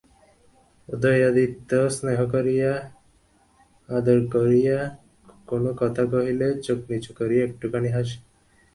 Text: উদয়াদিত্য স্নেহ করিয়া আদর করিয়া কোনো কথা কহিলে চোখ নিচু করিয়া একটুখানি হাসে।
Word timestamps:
উদয়াদিত্য 0.89 1.69
স্নেহ 1.95 2.19
করিয়া 2.33 2.71
আদর 3.89 4.19
করিয়া 4.33 4.77
কোনো 5.47 5.69
কথা 5.81 6.03
কহিলে 6.13 6.47
চোখ 6.65 6.79
নিচু 6.89 7.11
করিয়া 7.19 7.41
একটুখানি 7.45 7.89
হাসে। 7.95 8.17